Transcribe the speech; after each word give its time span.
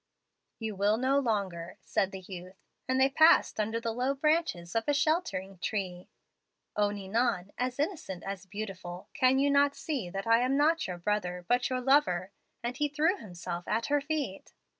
"'You 0.57 0.73
will 0.75 0.97
no 0.97 1.19
longer,' 1.19 1.77
said 1.83 2.11
the 2.11 2.21
youth, 2.21 2.55
as 2.89 2.97
they 2.97 3.07
passed 3.07 3.59
under 3.59 3.79
the 3.79 3.91
low 3.93 4.15
branches 4.15 4.73
of 4.75 4.85
a 4.87 4.95
sheltering 4.95 5.59
tree. 5.59 6.09
'O 6.75 6.89
Ninon, 6.89 7.51
as 7.55 7.77
innocent 7.77 8.23
as 8.23 8.47
beautiful, 8.47 9.09
can 9.13 9.37
you 9.37 9.51
not 9.51 9.75
see 9.75 10.09
that 10.09 10.25
I 10.25 10.39
am 10.39 10.57
not 10.57 10.87
your 10.87 10.97
brother, 10.97 11.45
but 11.47 11.69
your 11.69 11.81
lover?' 11.81 12.31
and 12.63 12.75
he 12.77 12.89
threw 12.89 13.17
himself 13.19 13.67
at 13.67 13.85
her 13.93 14.01
feet. 14.01 14.53